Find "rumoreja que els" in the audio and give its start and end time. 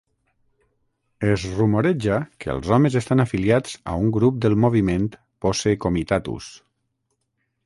1.59-2.71